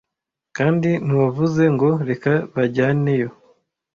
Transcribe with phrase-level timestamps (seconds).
[0.57, 3.29] kandi ntiwavuze ngo reka banjyaneyo